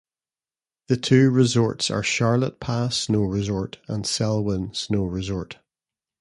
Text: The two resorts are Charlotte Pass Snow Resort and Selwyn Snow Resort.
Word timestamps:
The 0.87 0.97
two 0.97 1.29
resorts 1.29 1.91
are 1.91 2.01
Charlotte 2.01 2.59
Pass 2.59 2.97
Snow 2.97 3.21
Resort 3.25 3.77
and 3.87 4.03
Selwyn 4.07 4.73
Snow 4.73 5.03
Resort. 5.03 5.59